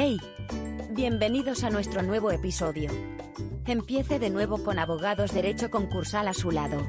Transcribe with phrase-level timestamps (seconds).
[0.00, 0.16] ¡Hey!
[0.90, 2.88] Bienvenidos a nuestro nuevo episodio.
[3.66, 6.86] Empiece de nuevo con Abogados Derecho Concursal a su lado.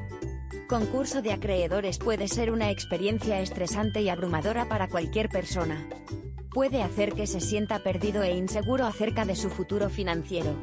[0.68, 5.88] Concurso de acreedores puede ser una experiencia estresante y abrumadora para cualquier persona.
[6.52, 10.54] Puede hacer que se sienta perdido e inseguro acerca de su futuro financiero.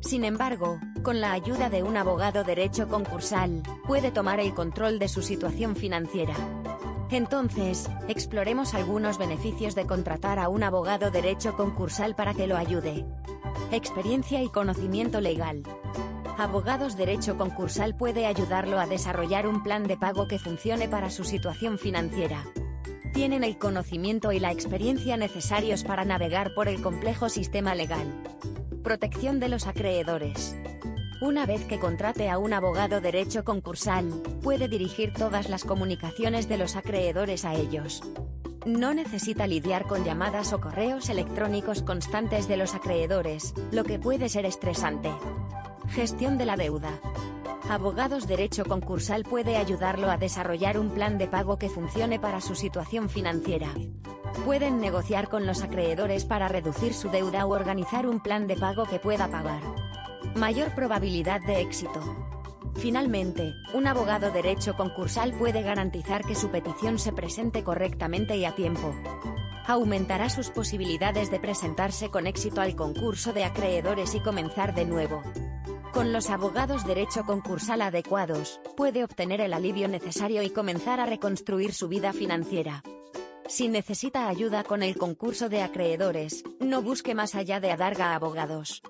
[0.00, 5.08] Sin embargo, con la ayuda de un abogado derecho concursal, puede tomar el control de
[5.08, 6.34] su situación financiera.
[7.10, 13.04] Entonces, exploremos algunos beneficios de contratar a un abogado derecho concursal para que lo ayude.
[13.70, 15.62] Experiencia y conocimiento legal.
[16.36, 21.22] Abogados Derecho Concursal puede ayudarlo a desarrollar un plan de pago que funcione para su
[21.22, 22.44] situación financiera.
[23.12, 28.12] Tienen el conocimiento y la experiencia necesarios para navegar por el complejo sistema legal.
[28.82, 30.56] Protección de los acreedores.
[31.20, 34.10] Una vez que contrate a un abogado derecho concursal,
[34.42, 38.02] puede dirigir todas las comunicaciones de los acreedores a ellos.
[38.66, 44.28] No necesita lidiar con llamadas o correos electrónicos constantes de los acreedores, lo que puede
[44.28, 45.12] ser estresante.
[45.88, 46.98] Gestión de la deuda.
[47.70, 52.54] Abogados Derecho Concursal puede ayudarlo a desarrollar un plan de pago que funcione para su
[52.54, 53.68] situación financiera.
[54.44, 58.84] Pueden negociar con los acreedores para reducir su deuda o organizar un plan de pago
[58.84, 59.62] que pueda pagar.
[60.36, 62.00] Mayor probabilidad de éxito.
[62.74, 68.52] Finalmente, un abogado derecho concursal puede garantizar que su petición se presente correctamente y a
[68.52, 68.92] tiempo.
[69.66, 75.22] Aumentará sus posibilidades de presentarse con éxito al concurso de acreedores y comenzar de nuevo.
[75.92, 81.72] Con los abogados derecho concursal adecuados, puede obtener el alivio necesario y comenzar a reconstruir
[81.72, 82.82] su vida financiera.
[83.46, 88.82] Si necesita ayuda con el concurso de acreedores, no busque más allá de Adarga Abogados.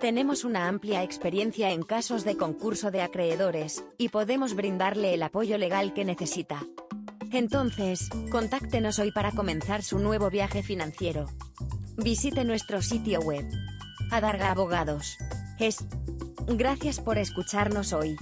[0.00, 5.58] Tenemos una amplia experiencia en casos de concurso de acreedores, y podemos brindarle el apoyo
[5.58, 6.64] legal que necesita.
[7.32, 11.26] Entonces, contáctenos hoy para comenzar su nuevo viaje financiero.
[11.98, 13.46] Visite nuestro sitio web.
[14.10, 15.18] Adarga Abogados.
[15.58, 15.84] Es.
[16.46, 18.16] Gracias por escucharnos hoy.